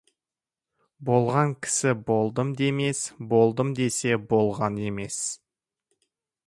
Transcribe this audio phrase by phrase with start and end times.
[1.09, 3.03] Болған кісі «болдым» демес,
[3.35, 5.21] «Болдым» десе, болғаны емес.